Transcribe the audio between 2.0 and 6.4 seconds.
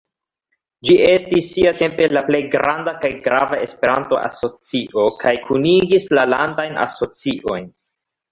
la plej granda kaj grava Esperanto-asocio, kaj kunigis la